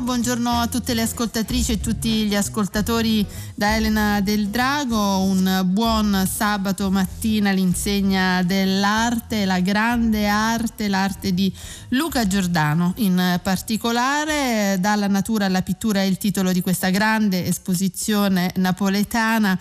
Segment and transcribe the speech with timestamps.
[0.00, 5.18] Buongiorno, a tutte le ascoltatrici e tutti gli ascoltatori da Elena del Drago.
[5.22, 11.52] Un buon sabato mattina all'insegna dell'arte, la grande arte, l'arte di
[11.90, 12.94] Luca Giordano.
[12.98, 19.58] In particolare, dalla natura alla pittura è il titolo di questa grande esposizione napoletana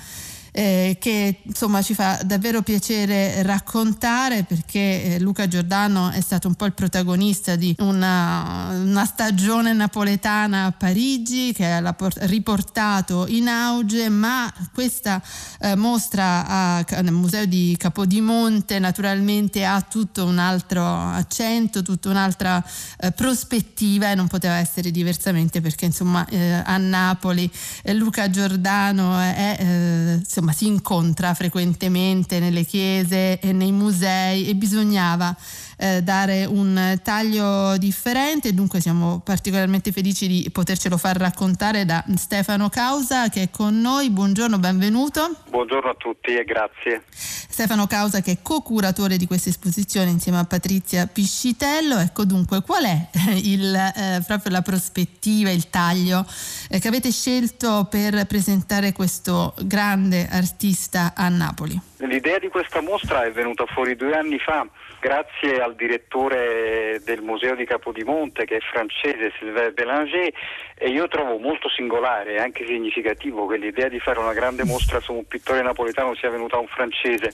[0.58, 6.56] eh, che insomma ci fa davvero piacere raccontare perché eh, Luca Giordano è stato un
[6.56, 14.10] po' il protagonista di una, una stagione napoletana a Parigi che l'ha riportato in auge,
[14.10, 15.22] ma questa
[15.60, 22.66] eh, mostra a, nel museo di Capodimonte naturalmente ha tutto un altro accento, tutta un'altra
[23.00, 27.48] eh, prospettiva e non poteva essere diversamente perché insomma eh, a Napoli
[27.84, 34.56] eh, Luca Giordano è insomma insomma, si incontra frequentemente nelle chiese e nei musei e
[34.56, 35.36] bisognava
[35.78, 38.54] eh, dare un taglio differente.
[38.54, 44.10] Dunque siamo particolarmente felici di potercelo far raccontare da Stefano Causa che è con noi.
[44.10, 45.36] Buongiorno, benvenuto.
[45.50, 47.04] Buongiorno a tutti e grazie.
[47.10, 51.98] Stefano Causa che è co-curatore di questa esposizione insieme a Patrizia Piscitello.
[51.98, 56.26] Ecco dunque qual è il, eh, proprio la prospettiva, il taglio
[56.70, 61.80] eh, che avete scelto per presentare questo grande artista a Napoli?
[62.00, 64.68] L'idea di questa mostra è venuta fuori due anni fa
[65.00, 70.32] grazie al direttore del Museo di Capodimonte che è francese Sylvain Bélanger
[70.76, 75.00] e io trovo molto singolare e anche significativo che l'idea di fare una grande mostra
[75.00, 77.34] su un pittore napoletano sia venuta a un francese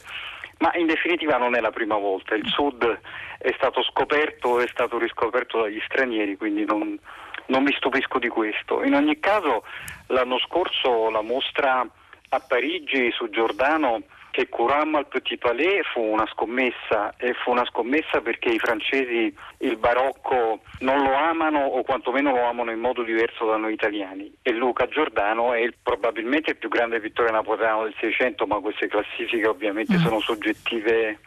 [0.60, 3.00] ma in definitiva non è la prima volta, il sud
[3.38, 6.98] è stato scoperto, è stato riscoperto dagli stranieri, quindi non,
[7.48, 8.82] non mi stupisco di questo.
[8.82, 9.66] In ogni caso
[10.08, 11.86] l'anno scorso la mostra
[12.30, 17.64] a Parigi su Giordano che curammo al Petit Palais fu una scommessa e fu una
[17.66, 23.04] scommessa perché i francesi il barocco non lo amano o quantomeno lo amano in modo
[23.04, 27.84] diverso da noi italiani e Luca Giordano è il, probabilmente il più grande pittore napoletano
[27.84, 30.02] del Seicento ma queste classifiche ovviamente mm.
[30.02, 31.20] sono soggettive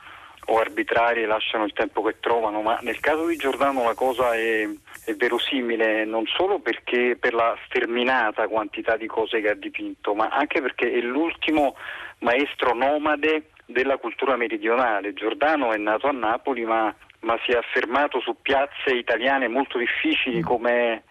[0.47, 4.69] o arbitrarie lasciano il tempo che trovano, ma nel caso di Giordano la cosa è,
[5.05, 10.29] è, verosimile non solo perché per la sterminata quantità di cose che ha dipinto, ma
[10.29, 11.75] anche perché è l'ultimo
[12.21, 15.13] maestro nomade della cultura meridionale.
[15.13, 20.41] Giordano è nato a Napoli ma, ma si è affermato su piazze italiane molto difficili
[20.41, 21.03] come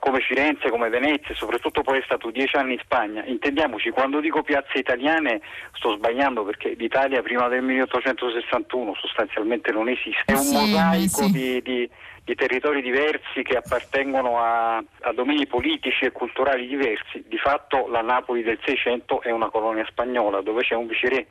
[0.00, 3.24] come Firenze, come Venezia, soprattutto poi è stato dieci anni in Spagna.
[3.24, 5.40] Intendiamoci, quando dico piazze italiane
[5.72, 11.32] sto sbagliando perché l'Italia prima del 1861 sostanzialmente non esiste, è un sì, mosaico sì.
[11.32, 11.90] di, di,
[12.28, 17.24] di, territori diversi che appartengono a, a, domini politici e culturali diversi.
[17.26, 21.26] Di fatto la Napoli del Seicento è una colonia spagnola dove c'è un viceré.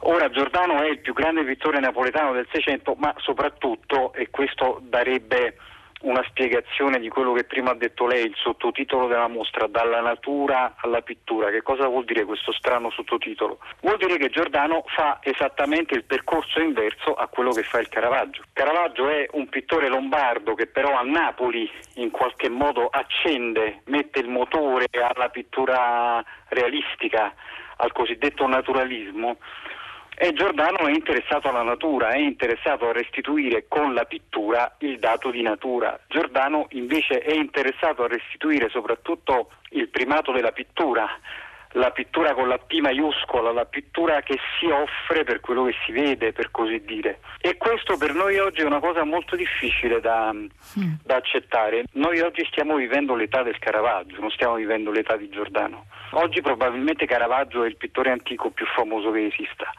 [0.00, 5.56] Ora Giordano è il più grande pittore napoletano del Seicento, ma soprattutto, e questo darebbe
[6.00, 10.74] una spiegazione di quello che prima ha detto lei, il sottotitolo della mostra, dalla natura
[10.76, 11.50] alla pittura.
[11.50, 13.58] Che cosa vuol dire questo strano sottotitolo?
[13.80, 18.42] Vuol dire che Giordano fa esattamente il percorso inverso a quello che fa il Caravaggio.
[18.52, 24.28] Caravaggio è un pittore lombardo che però a Napoli in qualche modo accende, mette il
[24.28, 27.34] motore alla pittura realistica,
[27.76, 29.38] al cosiddetto naturalismo.
[30.20, 35.30] E Giordano è interessato alla natura, è interessato a restituire con la pittura il dato
[35.30, 35.96] di natura.
[36.08, 41.08] Giordano invece è interessato a restituire soprattutto il primato della pittura,
[41.78, 45.92] la pittura con la P maiuscola, la pittura che si offre per quello che si
[45.92, 47.20] vede, per così dire.
[47.40, 50.92] E questo per noi oggi è una cosa molto difficile da, mm.
[51.04, 51.84] da accettare.
[51.92, 55.86] Noi oggi stiamo vivendo l'età del Caravaggio, non stiamo vivendo l'età di Giordano.
[56.12, 59.72] Oggi probabilmente Caravaggio è il pittore antico più famoso che esista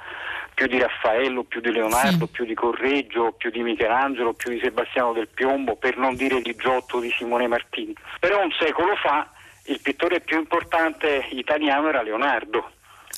[0.60, 2.32] più di Raffaello, più di Leonardo, sì.
[2.34, 6.54] più di Correggio, più di Michelangelo, più di Sebastiano del Piombo, per non dire di
[6.58, 7.96] Giotto, di Simone Martini.
[8.20, 9.26] Però un secolo fa
[9.70, 12.72] il pittore più importante italiano era Leonardo.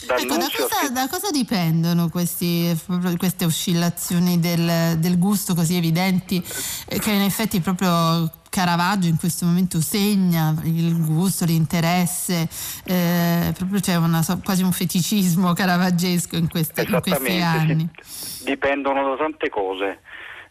[0.03, 2.75] Ecco, da, cosa, da, cosa, dipendono questi,
[3.17, 6.43] queste oscillazioni del, del, gusto così evidenti
[6.87, 12.49] eh, che in effetti proprio Caravaggio in questo momento segna il gusto, l'interesse,
[12.85, 17.87] eh, proprio c'è una, quasi un feticismo caravaggesco in, queste, in questi anni.
[18.01, 18.45] Sì.
[18.45, 19.99] Dipendono da tante cose.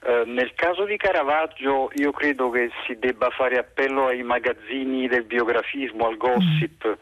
[0.03, 5.25] Eh, nel caso di Caravaggio io credo che si debba fare appello ai magazzini del
[5.25, 6.99] biografismo, al gossip.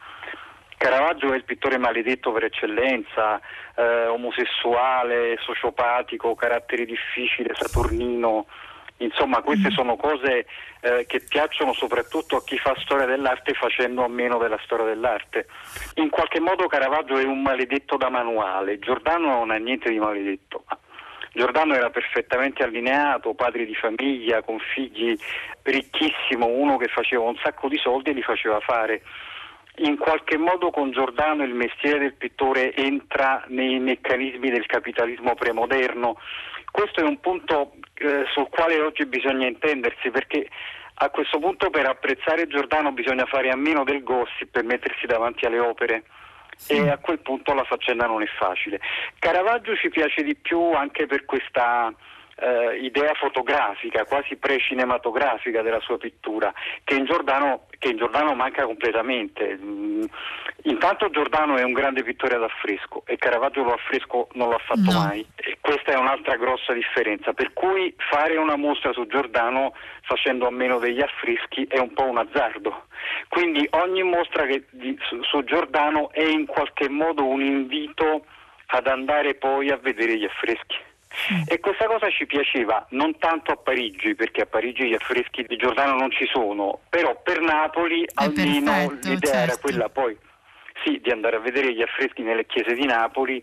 [0.77, 3.41] Caravaggio è il pittore maledetto per eccellenza,
[3.77, 8.47] eh, omosessuale, sociopatico, carattere difficile, saturnino,
[8.99, 9.73] Insomma, queste mm.
[9.73, 10.47] sono cose
[10.81, 15.47] eh, che piacciono soprattutto a chi fa storia dell'arte facendo a meno della storia dell'arte.
[15.95, 20.65] In qualche modo Caravaggio è un maledetto da manuale, Giordano non ha niente di maledetto.
[21.33, 25.17] Giordano era perfettamente allineato, padre di famiglia, con figli
[25.63, 29.03] ricchissimo, uno che faceva un sacco di soldi e li faceva fare.
[29.81, 36.19] In qualche modo con Giordano il mestiere del pittore entra nei meccanismi del capitalismo premoderno.
[36.71, 40.49] Questo è un punto eh, sul quale oggi bisogna intendersi perché
[41.01, 45.47] a questo punto per apprezzare Giordano bisogna fare a meno del gossip per mettersi davanti
[45.47, 46.03] alle opere
[46.59, 46.73] sì.
[46.73, 48.81] e a quel punto la faccenda non è facile.
[49.19, 51.95] Caravaggio ci piace di più anche per questa
[52.41, 56.53] eh, idea fotografica, quasi pre-cinematografica della sua pittura,
[56.85, 59.59] che in Giordano, che in Giordano manca completamente.
[59.61, 60.05] Mm,
[60.63, 64.93] intanto Giordano è un grande pittore ad affresco e Caravaggio lo affresco non l'ha fatto
[64.93, 64.99] no.
[64.99, 65.27] mai.
[65.37, 70.51] E questa è un'altra grossa differenza, per cui fare una mostra su Giordano facendo a
[70.51, 72.87] meno degli affreschi è un po' un azzardo.
[73.29, 78.25] Quindi ogni mostra che, di, su, su Giordano è in qualche modo un invito
[78.67, 80.77] ad andare poi a vedere gli affreschi.
[81.47, 85.57] E questa cosa ci piaceva non tanto a Parigi, perché a Parigi gli affreschi di
[85.57, 89.51] Giordano non ci sono, però per Napoli È almeno perfetto, l'idea certo.
[89.51, 90.17] era quella poi
[90.85, 93.43] sì, di andare a vedere gli affreschi nelle chiese di Napoli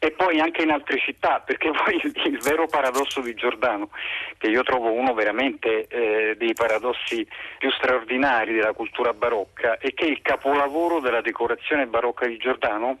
[0.00, 3.90] e poi anche in altre città, perché poi il, il vero paradosso di Giordano,
[4.38, 7.26] che io trovo uno veramente eh, dei paradossi
[7.58, 12.98] più straordinari della cultura barocca, è che il capolavoro della decorazione barocca di Giordano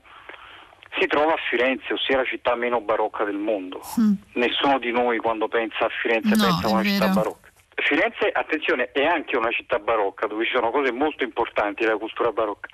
[0.98, 3.80] si trova a Firenze, ossia la città meno barocca del mondo.
[4.00, 4.12] Mm.
[4.34, 7.48] Nessuno di noi quando pensa a Firenze no, pensa a una città barocca.
[7.80, 12.32] Firenze, attenzione, è anche una città barocca dove ci sono cose molto importanti della cultura
[12.32, 12.68] barocca.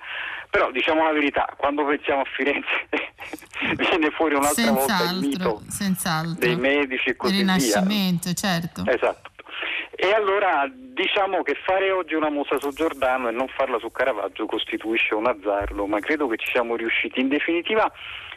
[0.49, 2.87] Però diciamo la verità, quando pensiamo a Firenze
[3.77, 6.39] viene fuori un'altra senz'altro, volta il mito senz'altro.
[6.39, 7.43] dei medici e così via.
[7.43, 8.83] Il Rinascimento, certo.
[8.85, 9.29] Esatto.
[10.05, 14.45] E allora diciamo che fare oggi una mostra su Giordano e non farla su Caravaggio
[14.45, 17.21] costituisce un azzardo, ma credo che ci siamo riusciti.
[17.21, 17.91] In definitiva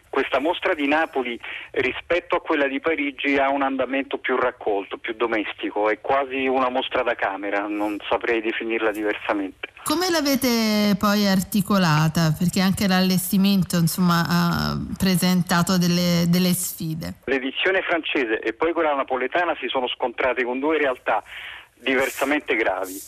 [0.09, 1.38] questa mostra di Napoli
[1.73, 6.70] rispetto a quella di Parigi ha un andamento più raccolto, più domestico, è quasi una
[6.70, 9.69] mostra da camera, non saprei definirla diversamente.
[9.85, 12.35] Come l'avete poi articolata?
[12.37, 17.21] Perché anche l'allestimento insomma, ha presentato delle, delle sfide.
[17.26, 21.23] L'edizione francese e poi quella napoletana si sono scontrate con due realtà
[21.81, 23.01] diversamente gravi.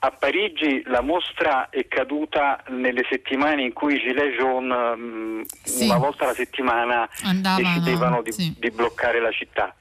[0.00, 5.84] A Parigi la mostra è caduta nelle settimane in cui i Gilets jaunes mm, sì.
[5.86, 8.54] una volta alla settimana Andavano, decidevano di, sì.
[8.56, 9.74] di bloccare la città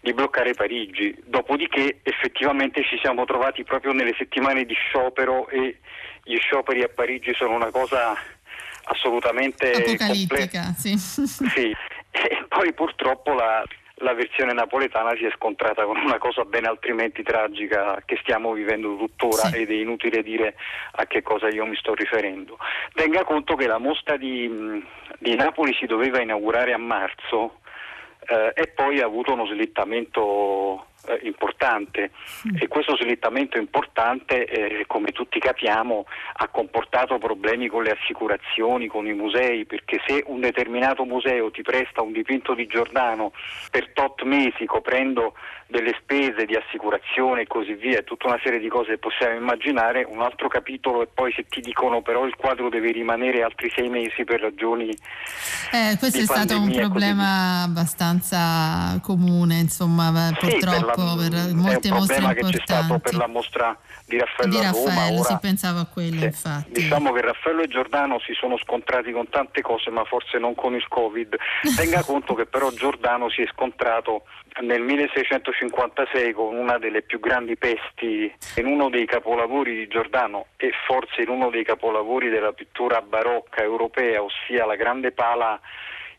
[0.00, 1.14] di bloccare Parigi.
[1.26, 5.78] Dopodiché effettivamente ci siamo trovati proprio nelle settimane di sciopero e
[6.24, 8.16] gli scioperi a Parigi sono una cosa
[8.84, 10.96] assolutamente apocalittica, sì.
[10.96, 11.74] sì.
[12.12, 13.62] E poi purtroppo la,
[14.00, 18.96] la versione napoletana si è scontrata con una cosa ben altrimenti tragica che stiamo vivendo
[18.96, 19.62] tuttora sì.
[19.62, 20.54] ed è inutile dire
[20.92, 22.58] a che cosa io mi sto riferendo.
[22.94, 24.82] Tenga conto che la mostra di,
[25.18, 27.59] di Napoli si doveva inaugurare a marzo
[28.30, 32.12] eh, e poi ha avuto uno slittamento eh, importante
[32.46, 32.56] mm.
[32.60, 39.06] e questo slittamento importante, eh, come tutti capiamo, ha comportato problemi con le assicurazioni, con
[39.06, 43.32] i musei, perché se un determinato museo ti presta un dipinto di Giordano
[43.70, 45.34] per tot mesi coprendo
[45.70, 50.04] delle spese di assicurazione e così via, tutta una serie di cose che possiamo immaginare,
[50.06, 53.88] un altro capitolo e poi se ti dicono però il quadro deve rimanere altri sei
[53.88, 54.90] mesi per ragioni...
[55.72, 62.16] Eh, questo è stato un problema abbastanza comune, insomma, purtroppo per, la, per molte mostre
[62.16, 62.34] importanti.
[62.34, 65.20] che c'è stato per la mostra di Raffaello, di Raffaello a Roma.
[65.20, 66.72] Ora, si pensava a quello, sì, infatti.
[66.72, 70.74] Diciamo che Raffaello e Giordano si sono scontrati con tante cose, ma forse non con
[70.74, 71.36] il Covid.
[71.76, 74.24] Tenga conto che però Giordano si è scontrato
[74.62, 80.72] nel 1656 con una delle più grandi pesti in uno dei capolavori di Giordano e
[80.86, 85.60] forse in uno dei capolavori della pittura barocca europea, ossia la grande pala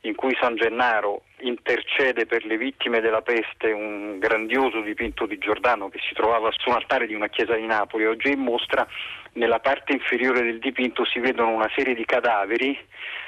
[0.01, 5.89] in cui San Gennaro intercede per le vittime della peste, un grandioso dipinto di Giordano
[5.89, 8.87] che si trovava su un altare di una chiesa di Napoli, oggi in mostra,
[9.33, 12.77] nella parte inferiore del dipinto si vedono una serie di cadaveri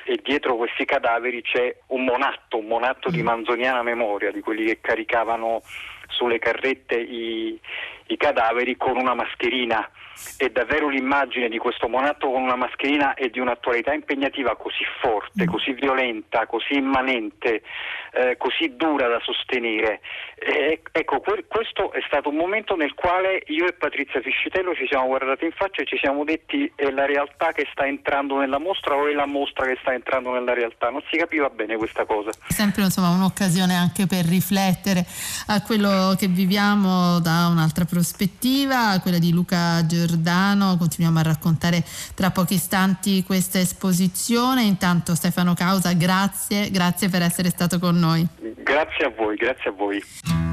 [0.05, 3.25] e dietro questi cadaveri c'è un monatto, un monatto di mm.
[3.25, 5.61] manzoniana memoria, di quelli che caricavano
[6.07, 7.59] sulle carrette i,
[8.07, 9.89] i cadaveri con una mascherina
[10.37, 15.45] e davvero l'immagine di questo monatto con una mascherina e di un'attualità impegnativa così forte,
[15.45, 17.63] così violenta, così immanente,
[18.13, 20.01] eh, così dura da sostenere.
[20.35, 24.85] Eh, ecco, que- questo è stato un momento nel quale io e Patrizia Fiscitello ci
[24.87, 28.59] siamo guardati in faccia e ci siamo detti è la realtà che sta entrando nella
[28.59, 30.89] mostra o è la mostra che sta entrando nella realtà.
[30.89, 32.31] Non si capiva bene questa cosa.
[32.47, 35.05] Sempre insomma, un'occasione anche per riflettere
[35.47, 37.92] a quello che viviamo da un'altra prospettiva,
[39.01, 41.83] quella di Luca Giordano, continuiamo a raccontare
[42.15, 44.63] tra pochi istanti questa esposizione.
[44.63, 48.25] Intanto Stefano Causa, grazie, grazie per essere stato con noi.
[48.63, 50.52] Grazie a voi, grazie a voi.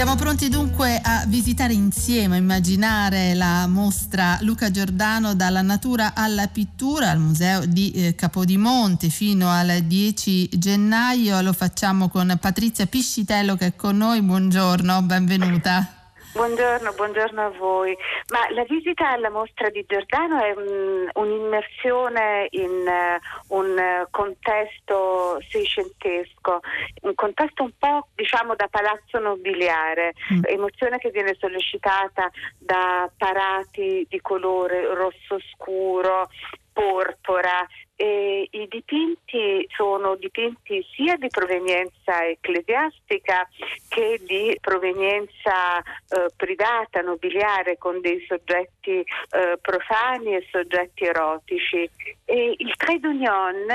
[0.00, 6.48] Siamo pronti dunque a visitare insieme, a immaginare la mostra Luca Giordano dalla natura alla
[6.48, 11.42] pittura al Museo di eh, Capodimonte fino al 10 gennaio.
[11.42, 14.22] Lo facciamo con Patrizia Piscitello che è con noi.
[14.22, 15.99] Buongiorno, benvenuta.
[16.32, 17.96] Buongiorno, buongiorno, a voi.
[18.28, 26.60] Ma la visita alla mostra di Giordano è un, un'immersione in uh, un contesto seicentesco,
[27.02, 30.42] un contesto un po' diciamo da palazzo nobiliare, mm.
[30.44, 36.28] emozione che viene sollecitata da parati di colore rosso scuro,
[36.72, 37.66] porpora.
[38.02, 43.46] E I dipinti sono dipinti sia di provenienza ecclesiastica
[43.90, 51.90] che di provenienza eh, privata, nobiliare, con dei soggetti eh, profani e soggetti erotici.
[52.24, 53.66] E il Trait d'Union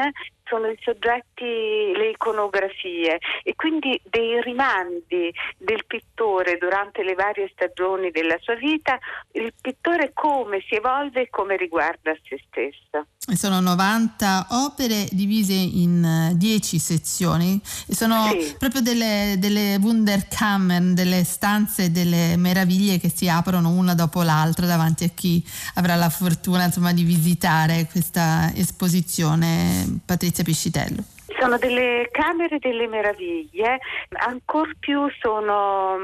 [0.46, 1.44] sono i soggetti,
[1.96, 8.98] le iconografie e quindi dei rimandi del pittore durante le varie stagioni della sua vita,
[9.32, 13.08] il pittore come si evolve e come riguarda se stesso.
[13.36, 18.56] Sono 90 opere divise in 10 sezioni e sono sì.
[18.60, 25.06] proprio delle, delle Wunderkammern, delle stanze, delle meraviglie che si aprono una dopo l'altra davanti
[25.06, 30.02] a chi avrà la fortuna insomma, di visitare questa esposizione.
[30.36, 31.04] Patrizia Piscitello.
[31.40, 35.98] Sono delle camere delle meraviglie, ancor più sono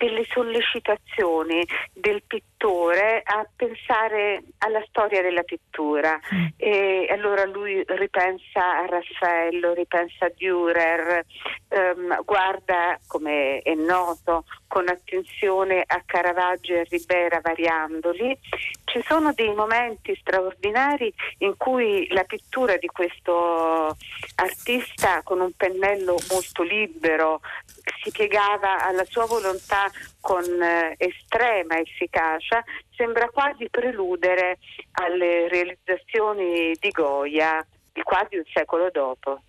[0.00, 6.46] delle sollecitazioni del pittore a pensare alla storia della pittura mm.
[6.56, 11.22] e allora lui ripensa a Raffaello, ripensa a Dürer,
[11.68, 18.38] ehm, guarda come è noto con attenzione a Caravaggio e a Ribera variandoli.
[18.84, 23.96] Ci sono dei momenti straordinari in cui la pittura di questo
[24.36, 27.40] artista con un pennello molto libero
[28.02, 29.89] si piegava alla sua volontà
[30.20, 32.62] con eh, estrema efficacia,
[32.94, 34.58] sembra quasi preludere
[34.92, 39.42] alle realizzazioni di Goya di quasi un secolo dopo.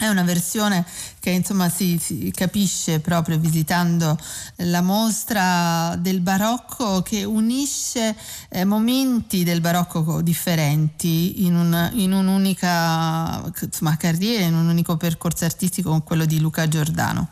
[0.00, 0.86] È una versione
[1.20, 4.16] che insomma si, si, capisce proprio visitando
[4.56, 8.16] la mostra del barocco che unisce
[8.48, 15.44] eh, momenti del barocco differenti in, un, in un'unica insomma, carriera, in un unico percorso
[15.44, 17.28] artistico con quello di Luca Giordano.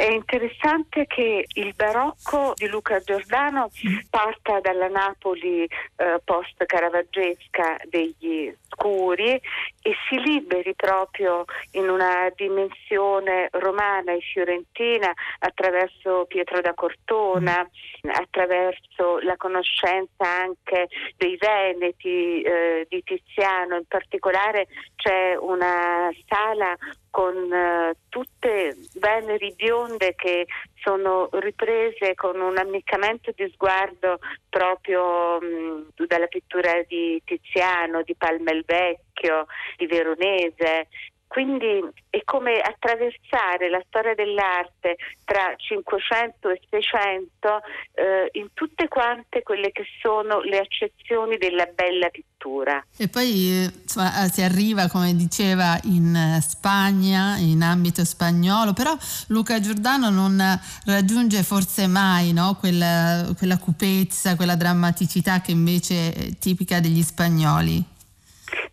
[0.00, 3.68] È interessante che il barocco di Luca Giordano
[4.08, 9.38] parta dalla Napoli eh, post-caravaggesca degli scuri
[9.82, 17.68] e si liberi proprio in una dimensione romana e fiorentina attraverso Pietro da Cortona,
[18.04, 20.88] attraverso la conoscenza anche
[21.18, 24.66] dei Veneti, eh, di Tiziano, in particolare
[24.96, 26.74] c'è una sala
[27.10, 30.46] con eh, tutte Veneri bionde che
[30.82, 38.52] sono riprese con un ammiccamento di sguardo proprio mh, dalla pittura di Tiziano, di Palma
[38.64, 40.88] Vecchio, di Veronese
[41.30, 47.60] quindi è come attraversare la storia dell'arte tra 500 e 600
[47.94, 52.84] eh, in tutte quante quelle che sono le accezioni della bella pittura.
[52.96, 58.96] E poi insomma, si arriva, come diceva, in Spagna, in ambito spagnolo, però
[59.28, 60.42] Luca Giordano non
[60.86, 62.56] raggiunge forse mai no?
[62.58, 67.98] quella, quella cupezza, quella drammaticità che invece è tipica degli spagnoli.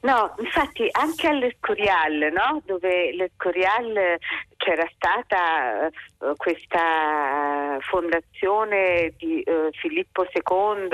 [0.02, 2.62] No, infatti anche all'Escorial, no?
[2.66, 4.18] dove l'Escorial
[4.58, 5.92] c'era stata eh,
[6.36, 10.90] questa fondazione di eh, Filippo II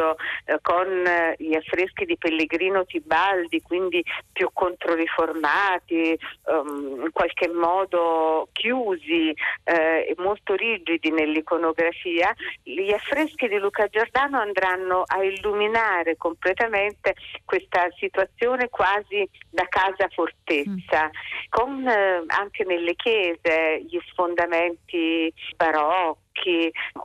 [0.46, 8.50] eh, con eh, gli affreschi di Pellegrino Tibaldi, quindi più controriformati, um, in qualche modo
[8.52, 17.16] chiusi eh, e molto rigidi nell'iconografia, gli affreschi di Luca Giordano andranno a illuminare completamente
[17.46, 21.50] questa situazione quasi da casa fortezza, mm.
[21.50, 23.53] con eh, anche nelle chiese
[23.88, 26.22] gli sfondamenti barocchi,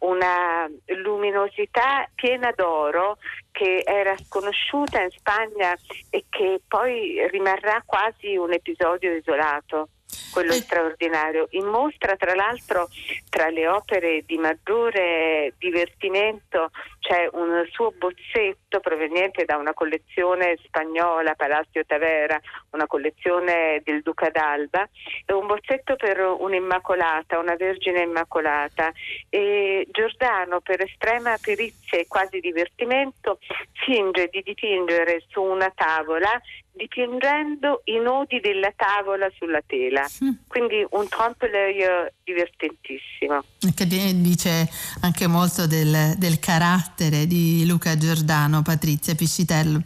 [0.01, 3.19] una luminosità piena d'oro
[3.51, 5.77] che era sconosciuta in Spagna
[6.11, 9.89] e che poi rimarrà quasi un episodio isolato
[10.33, 10.57] quello eh.
[10.57, 11.49] straordinario.
[11.51, 12.89] In mostra, tra l'altro,
[13.29, 16.71] tra le opere di maggiore divertimento
[17.01, 22.39] c'è un suo bozzetto proveniente da una collezione spagnola, Palacio Tavera,
[22.71, 24.89] una collezione del Duca d'Alba,
[25.29, 28.93] un bozzetto per un'Immacolata, una Vergine Immacolata.
[29.29, 33.39] E Giordano, per estrema perizia e quasi divertimento,
[33.73, 36.41] finge di dipingere su una tavola
[36.79, 40.07] dipingendo i nodi della tavola sulla tela.
[40.25, 40.31] Mm.
[40.47, 43.43] Quindi un trompe-l'œil divertentissimo.
[43.75, 44.69] Che dice
[45.03, 49.83] anche molto del, del carattere di Luca Giordano, Patrizia Piscitello.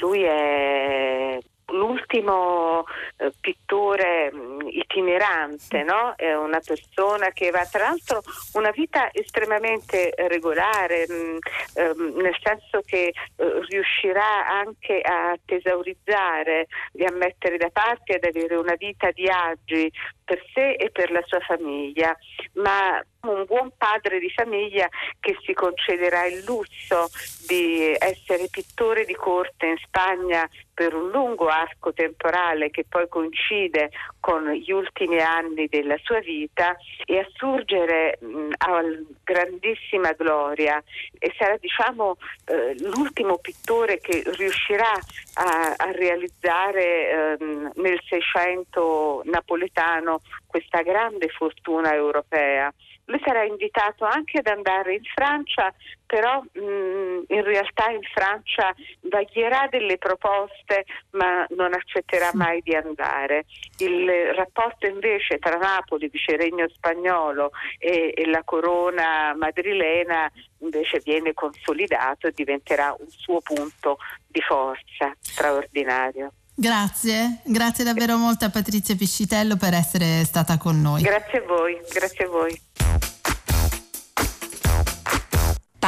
[0.00, 2.84] Lui è l'ultimo
[3.16, 6.14] eh, pittore mm, itinerante, no?
[6.16, 8.22] è una persona che va tra l'altro
[8.54, 11.36] una vita estremamente regolare, mm,
[11.74, 18.24] ehm, nel senso che eh, riuscirà anche a tesaurizzare e a mettere da parte, ad
[18.24, 19.90] avere una vita di agi
[20.24, 22.16] per sé e per la sua famiglia,
[22.54, 24.86] ma un buon padre di famiglia
[25.18, 27.08] che si concederà il lusso
[27.46, 30.48] di essere pittore di corte in Spagna
[30.78, 36.76] per un lungo arco temporale che poi coincide con gli ultimi anni della sua vita
[37.04, 38.80] e assurgere mh, a
[39.24, 40.80] grandissima gloria
[41.18, 44.92] e sarà diciamo eh, l'ultimo pittore che riuscirà
[45.34, 47.36] a, a realizzare eh,
[47.74, 52.72] nel Seicento napoletano questa grande fortuna europea.
[53.08, 55.72] Lui sarà invitato anche ad andare in Francia,
[56.04, 58.74] però mh, mm, in realtà in Francia
[59.08, 63.46] vaglierà delle proposte ma non accetterà mai di andare.
[63.78, 72.26] Il rapporto invece tra Napoli, viceregno spagnolo, e, e la corona madrilena invece viene consolidato
[72.26, 73.96] e diventerà un suo punto
[74.26, 76.32] di forza straordinario.
[76.54, 81.02] Grazie, grazie davvero molto a Patrizia Piscitello per essere stata con noi.
[81.02, 82.60] Grazie a voi, grazie a voi.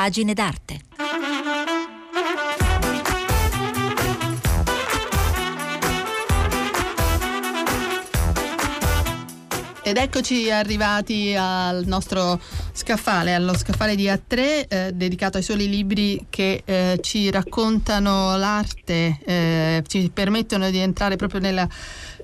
[0.01, 0.81] Pagine d'arte.
[9.83, 12.41] Ed eccoci arrivati al nostro
[12.73, 14.29] scaffale, allo scaffale di A3
[14.69, 21.17] eh, dedicato ai soli libri che eh, ci raccontano l'arte, eh, ci permettono di entrare
[21.17, 21.69] proprio nella,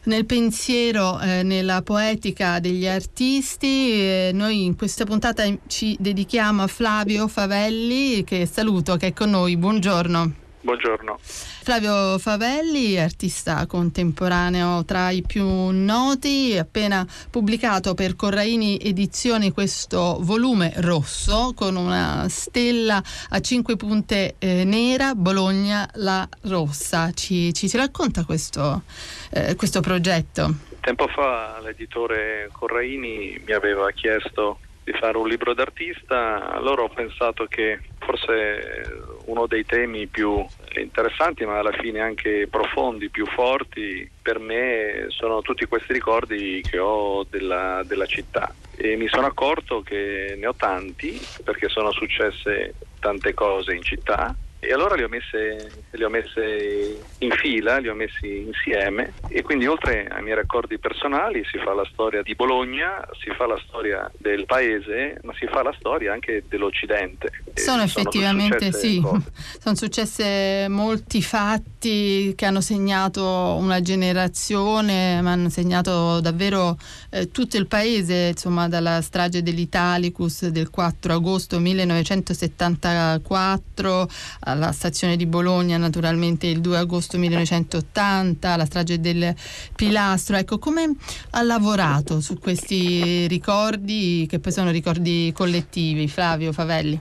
[0.07, 4.31] nel pensiero, eh, nella poetica degli artisti.
[4.33, 9.57] noi in questa puntata ci dedichiamo a Flavio Favelli che saluto, che è con noi.
[9.57, 10.46] Buongiorno.
[10.67, 11.17] Buongiorno.
[11.21, 20.73] Flavio Favelli, artista contemporaneo tra i più noti, appena pubblicato per Corraini Edizioni questo volume
[20.79, 27.13] rosso con una stella a cinque punte eh, nera, Bologna la rossa.
[27.13, 28.83] Ci, ci si racconta questo,
[29.31, 30.53] eh, questo progetto?
[30.81, 37.47] Tempo fa l'editore Corraini mi aveva chiesto di fare un libro d'artista, allora ho pensato
[37.47, 40.45] che forse uno dei temi più
[40.79, 46.79] interessanti ma alla fine anche profondi, più forti per me sono tutti questi ricordi che
[46.79, 48.55] ho della, della città.
[48.77, 54.37] E mi sono accorto che ne ho tanti perché sono successe tante cose in città
[54.67, 60.09] e allora li ho, ho messe in fila, li ho messi insieme e quindi oltre
[60.09, 64.45] ai miei raccordi personali si fa la storia di Bologna, si fa la storia del
[64.45, 67.31] paese, ma si fa la storia anche dell'Occidente.
[67.55, 69.31] Sono effettivamente sì, cose.
[69.63, 76.77] sono successe molti fatti che hanno segnato una generazione, ma hanno segnato davvero
[77.11, 84.09] eh, tutto il paese, insomma dalla strage dell'Italicus del 4 agosto 1974
[84.41, 89.35] alla stazione di Bologna naturalmente il 2 agosto 1980, la strage del
[89.75, 90.37] Pilastro.
[90.37, 90.95] Ecco, come
[91.31, 96.99] ha lavorato su questi ricordi che poi sono ricordi collettivi, Flavio Favelli?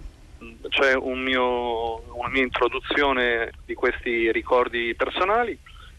[0.69, 5.57] C'è un mio, una mia introduzione di questi ricordi personali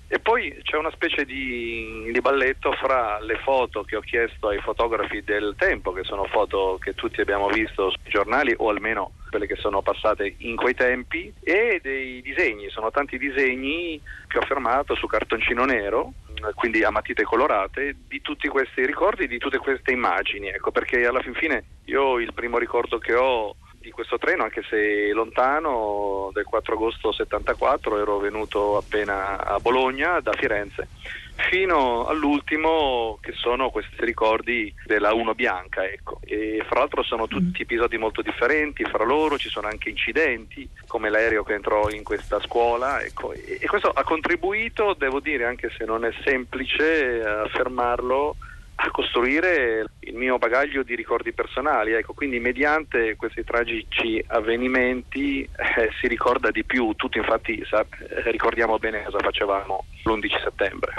[0.09, 4.61] E poi c'è una specie di, di, balletto fra le foto che ho chiesto ai
[4.61, 9.47] fotografi del tempo, che sono foto che tutti abbiamo visto sui giornali o almeno quelle
[9.47, 14.95] che sono passate in quei tempi, e dei disegni, sono tanti disegni che ho fermato
[14.95, 16.13] su cartoncino nero,
[16.55, 21.21] quindi a matite colorate, di tutti questi ricordi, di tutte queste immagini, ecco, perché alla
[21.21, 26.45] fin fine io il primo ricordo che ho di questo treno, anche se lontano, del
[26.45, 30.89] 4 agosto 74, ero venuto appena a Bologna da Firenze,
[31.37, 35.85] fino all'ultimo che sono questi ricordi della 1 bianca.
[35.85, 36.21] Ecco.
[36.25, 41.11] E fra l'altro sono tutti episodi molto differenti, fra loro ci sono anche incidenti, come
[41.11, 43.03] l'aereo che entrò in questa scuola.
[43.03, 43.33] Ecco.
[43.33, 48.37] E, e questo ha contribuito, devo dire, anche se non è semplice affermarlo,
[48.77, 51.93] a costruire il mio bagaglio di ricordi personali.
[51.93, 58.31] Ecco, quindi mediante questi tragici avvenimenti eh, si ricorda di più, tutti infatti sa, eh,
[58.31, 60.95] ricordiamo bene cosa facevamo l'11 settembre.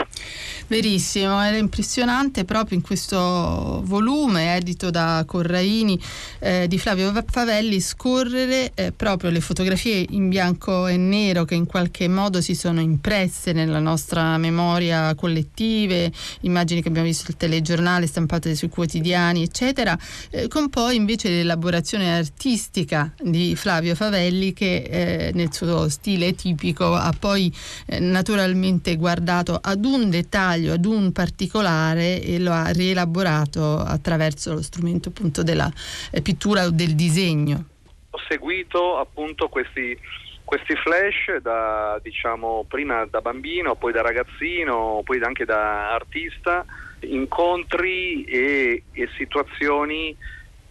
[0.68, 6.00] Verissimo, era impressionante proprio in questo volume edito da Corraini
[6.40, 11.66] eh, di Flavio Favelli scorrere eh, proprio le fotografie in bianco e nero che in
[11.66, 18.06] qualche modo si sono impresse nella nostra memoria collettive, immagini che abbiamo visto il telegiornale
[18.06, 18.97] stampate sui quotidiani,
[19.42, 19.98] eccetera,
[20.32, 26.94] eh, con poi invece l'elaborazione artistica di Flavio Favelli che eh, nel suo stile tipico
[26.94, 27.54] ha poi
[27.86, 34.62] eh, naturalmente guardato ad un dettaglio, ad un particolare e lo ha rielaborato attraverso lo
[34.62, 35.72] strumento appunto della
[36.12, 37.66] eh, pittura o del disegno.
[38.10, 39.98] Ho seguito appunto questi,
[40.44, 46.66] questi flash da diciamo prima da bambino, poi da ragazzino, poi anche da artista,
[47.02, 50.16] incontri e, e situazioni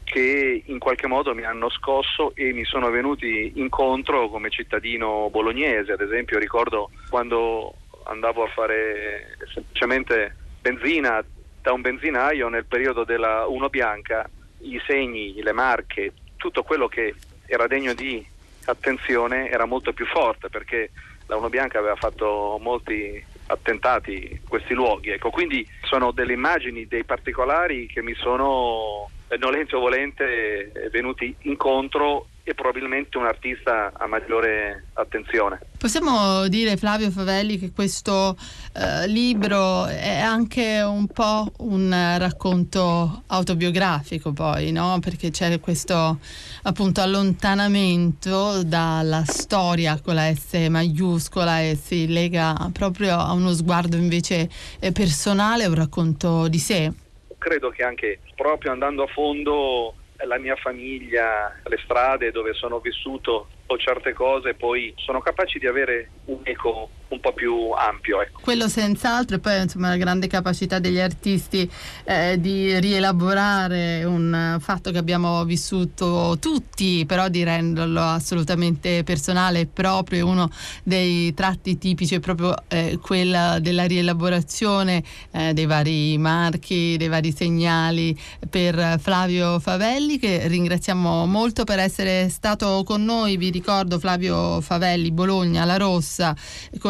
[0.05, 5.93] che in qualche modo mi hanno scosso e mi sono venuti incontro come cittadino bolognese.
[5.93, 11.25] Ad esempio ricordo quando andavo a fare semplicemente benzina
[11.61, 14.29] da un benzinaio nel periodo della Uno Bianca,
[14.61, 17.15] i segni, le marche, tutto quello che
[17.47, 18.25] era degno di
[18.67, 20.91] attenzione era molto più forte perché
[21.27, 25.11] la Uno Bianca aveva fatto molti attentati questi luoghi.
[25.11, 32.29] Ecco, quindi sono delle immagini, dei particolari che mi sono nolente o volente venuti incontro
[32.49, 35.59] e probabilmente un artista a maggiore attenzione.
[35.77, 38.37] Possiamo dire Flavio Favelli che questo
[38.73, 45.01] eh, libro è anche un po' un racconto autobiografico poi, no?
[45.01, 46.21] Perché c'è questo
[46.63, 53.97] appunto allontanamento dalla storia con la S maiuscola e si lega proprio a uno sguardo
[53.97, 56.93] invece eh, personale, un racconto di sé.
[57.39, 59.95] Credo che anche proprio andando a fondo
[60.27, 65.67] la mia famiglia, le strade dove sono vissuto o certe cose poi sono capaci di
[65.67, 68.21] avere un eco un po' più ampio.
[68.21, 68.41] Ecco.
[68.41, 71.71] Quello senz'altro e poi insomma la grande capacità degli artisti
[72.05, 79.67] eh, di rielaborare un fatto che abbiamo vissuto tutti, però di renderlo assolutamente personale e
[79.67, 80.51] proprio uno
[80.83, 87.33] dei tratti tipici è proprio eh, quella della rielaborazione eh, dei vari marchi, dei vari
[87.33, 93.37] segnali per Flavio Favelli che ringraziamo molto per essere stato con noi.
[93.37, 96.35] Vi ricordo Flavio Favelli, Bologna, La Rossa,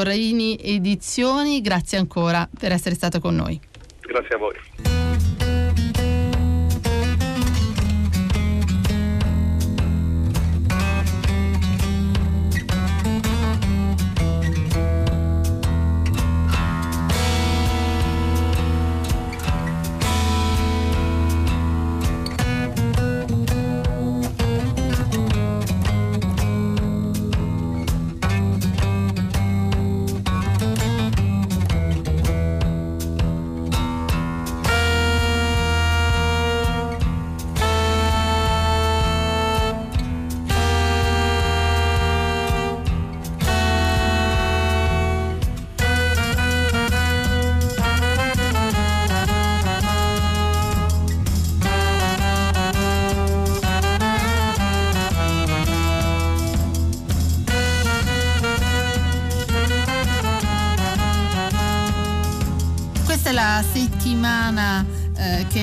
[0.07, 3.61] Corraini Edizioni, grazie ancora per essere stato con noi.
[4.03, 4.55] Grazie a voi.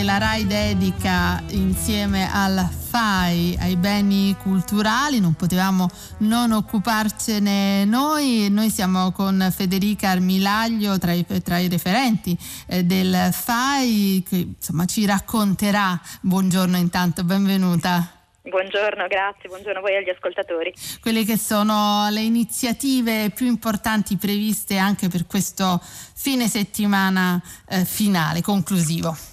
[0.04, 8.70] La RAI dedica insieme al FAI ai beni culturali, non potevamo non occuparcene noi, noi
[8.70, 15.06] siamo con Federica Armilaglio tra i, tra i referenti eh, del FAI che insomma ci
[15.06, 18.08] racconterà, buongiorno intanto, benvenuta.
[18.42, 20.74] Buongiorno, grazie, buongiorno a voi e agli ascoltatori.
[21.02, 28.42] Quelle che sono le iniziative più importanti previste anche per questo fine settimana eh, finale,
[28.42, 29.32] conclusivo.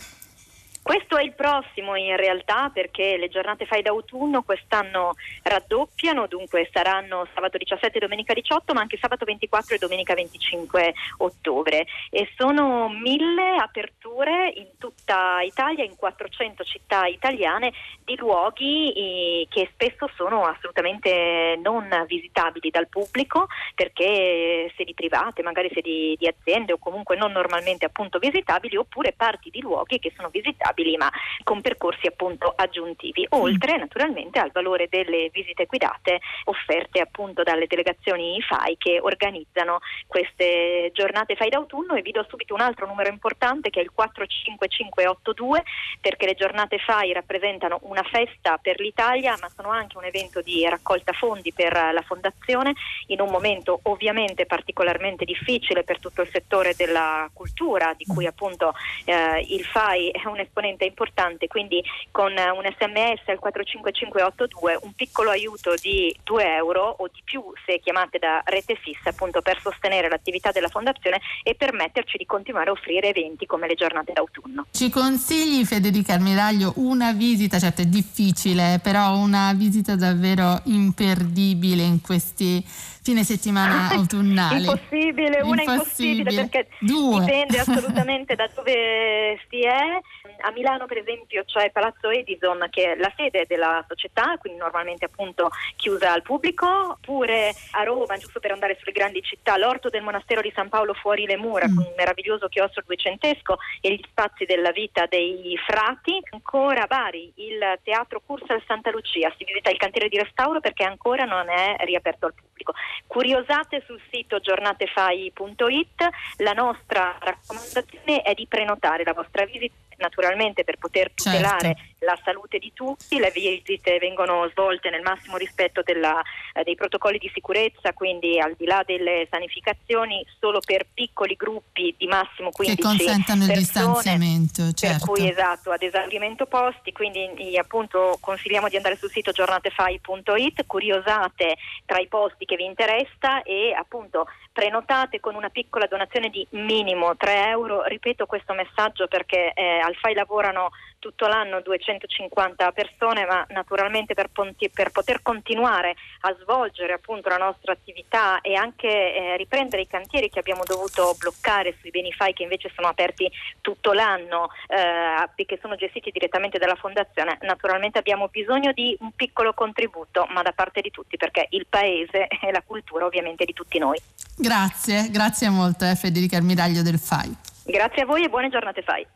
[0.90, 5.12] Questo è il prossimo in realtà perché le giornate fai d'autunno quest'anno
[5.44, 10.92] raddoppiano, dunque saranno sabato 17 e domenica 18 ma anche sabato 24 e domenica 25
[11.18, 11.86] ottobre.
[12.10, 17.72] E sono mille aperture in tutta Italia, in 400 città italiane
[18.04, 25.70] di luoghi eh, che spesso sono assolutamente non visitabili dal pubblico perché sedi private, magari
[25.72, 30.30] sedi di aziende o comunque non normalmente appunto visitabili oppure parti di luoghi che sono
[30.30, 31.10] visitabili affidabili ma
[31.44, 38.36] con percorsi appunto aggiuntivi, oltre naturalmente al valore delle visite guidate offerte appunto dalle delegazioni
[38.36, 41.94] IFAI che organizzano queste giornate FAI d'autunno.
[41.94, 45.62] E vi do subito un altro numero importante che è il 45582
[46.00, 50.66] perché le giornate FAI rappresentano una festa per l'Italia ma sono anche un evento di
[50.68, 52.74] raccolta fondi per la fondazione
[53.06, 58.72] in un momento ovviamente particolarmente difficile per tutto il settore della cultura di cui appunto
[59.04, 64.92] eh, il FAI è un esponente esponente importante, quindi con un sms al 45582 un
[64.92, 69.60] piccolo aiuto di 2 euro o di più se chiamate da rete fissa appunto per
[69.60, 74.66] sostenere l'attività della fondazione e permetterci di continuare a offrire eventi come le giornate d'autunno.
[74.70, 82.00] Ci consigli Federica Almiraglio una visita, certo è difficile, però una visita davvero imperdibile in
[82.00, 82.64] questi
[83.02, 84.66] fine settimana autunnali.
[84.66, 87.20] impossibile, una impossibile, impossibile perché Due.
[87.20, 90.00] dipende assolutamente da dove si è.
[90.42, 95.04] A Milano per esempio c'è Palazzo Edison che è la sede della società, quindi normalmente
[95.04, 100.02] appunto chiusa al pubblico, oppure a Roma, giusto per andare sulle grandi città, l'orto del
[100.02, 101.74] monastero di San Paolo fuori le mura mm.
[101.74, 106.20] con un meraviglioso chiostro duecentesco e gli spazi della vita dei frati.
[106.30, 110.84] Ancora a Bari il teatro Cursal Santa Lucia, si visita il cantiere di restauro perché
[110.84, 112.72] ancora non è riaperto al pubblico.
[113.06, 120.76] Curiosate sul sito giornatefai.it, la nostra raccomandazione è di prenotare la vostra visita naturalmente per
[120.78, 121.89] poter tutelare certo.
[122.00, 126.20] La salute di tutti, le visite vengono svolte nel massimo rispetto della,
[126.54, 131.94] eh, dei protocolli di sicurezza, quindi al di là delle sanificazioni solo per piccoli gruppi
[131.96, 135.04] di massimo 15 che consentano persone, il distanziamento, certo.
[135.04, 141.56] per cui esatto, ad esaurimento posti, quindi appunto consigliamo di andare sul sito giornatefai.it, curiosate
[141.84, 147.16] tra i posti che vi interessa e appunto prenotate con una piccola donazione di minimo
[147.16, 147.84] 3 euro.
[147.84, 154.28] Ripeto questo messaggio perché eh, al FAI lavorano tutto l'anno 250 persone, ma naturalmente per,
[154.30, 159.88] ponti, per poter continuare a svolgere appunto la nostra attività e anche eh, riprendere i
[159.88, 163.28] cantieri che abbiamo dovuto bloccare sui beni FAI che invece sono aperti
[163.60, 169.54] tutto l'anno eh, che sono gestiti direttamente dalla Fondazione, naturalmente abbiamo bisogno di un piccolo
[169.54, 173.78] contributo, ma da parte di tutti perché il paese e la cultura ovviamente di tutti
[173.78, 173.98] noi.
[174.36, 177.34] Grazie, grazie molto eh, Federica Almiraglio del FAI.
[177.64, 179.06] Grazie a voi e buone giornate FAI.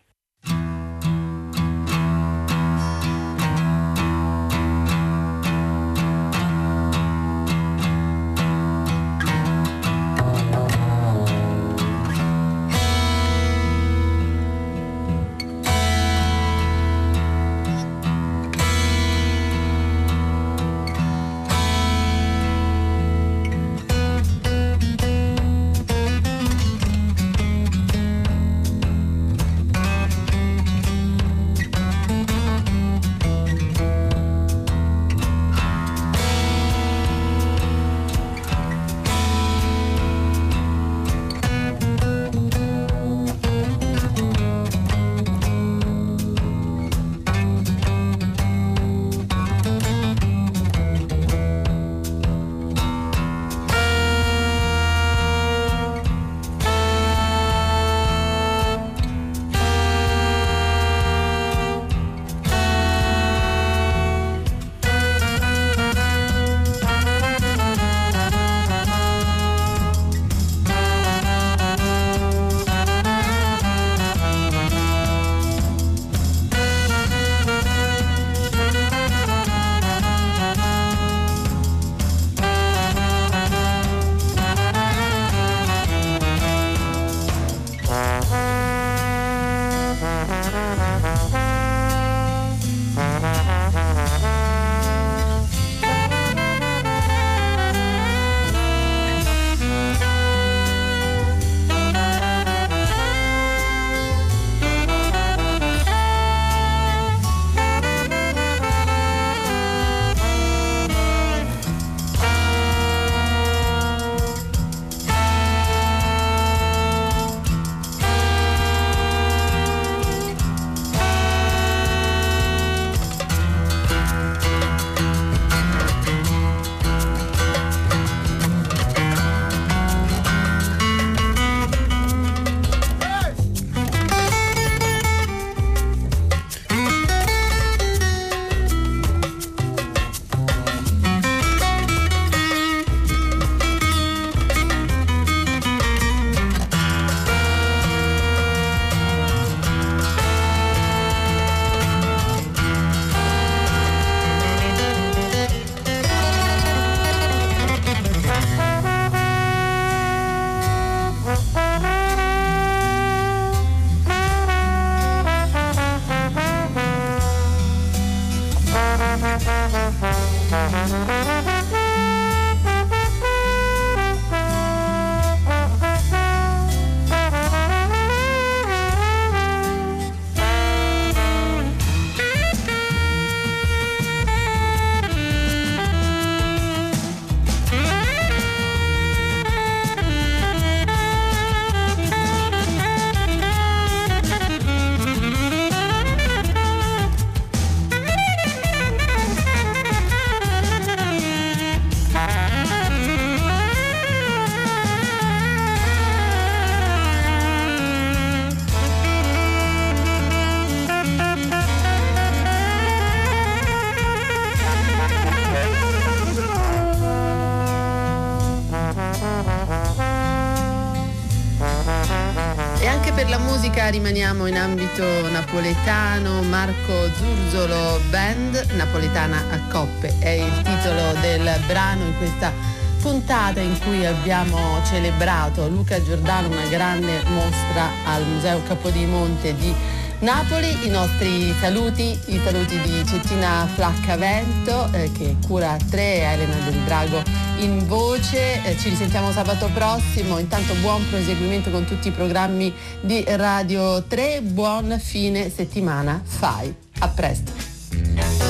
[223.94, 232.02] Rimaniamo in ambito napoletano, Marco Zurzolo Band, napoletana a coppe, è il titolo del brano
[232.04, 232.52] in questa
[233.00, 239.72] puntata in cui abbiamo celebrato Luca Giordano, una grande mostra al Museo Capodimonte di
[240.18, 246.80] Napoli, i nostri saluti, i saluti di Cettina Flaccavento eh, che cura 3, Elena del
[246.84, 247.22] Drago
[247.58, 253.24] in voce, eh, ci risentiamo sabato prossimo, intanto buon proseguimento con tutti i programmi di
[253.26, 258.43] Radio 3, buon fine settimana, fai, a presto.